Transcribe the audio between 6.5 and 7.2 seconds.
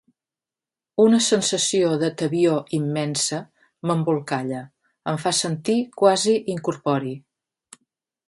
incorpori.